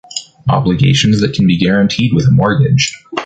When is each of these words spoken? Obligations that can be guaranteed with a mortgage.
Obligations 0.49 1.21
that 1.21 1.33
can 1.35 1.45
be 1.45 1.59
guaranteed 1.59 2.11
with 2.11 2.25
a 2.25 2.31
mortgage. 2.31 2.97